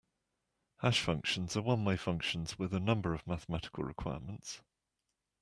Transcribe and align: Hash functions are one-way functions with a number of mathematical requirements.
Hash 0.77 0.99
functions 0.99 1.55
are 1.55 1.61
one-way 1.61 1.95
functions 1.95 2.57
with 2.57 2.73
a 2.73 2.79
number 2.79 3.13
of 3.13 3.27
mathematical 3.27 3.83
requirements. 3.83 4.63